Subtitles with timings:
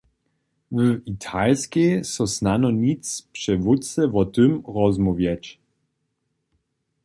[0.71, 5.43] W Italskej so snano nic přewótře wo tym rozmołwjeć.